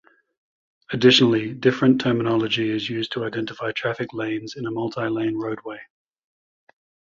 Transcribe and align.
Additionally, 0.91 1.53
different 1.53 2.01
terminology 2.01 2.71
is 2.71 2.89
used 2.89 3.11
to 3.11 3.23
identify 3.23 3.71
traffic 3.71 4.13
lanes 4.13 4.55
in 4.57 4.65
a 4.65 4.71
multi-lane 4.71 5.37
roadway. 5.37 5.77